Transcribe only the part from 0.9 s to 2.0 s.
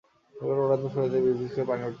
ফুটা দিয়ে বিজবিজ করে পানি উঠছে।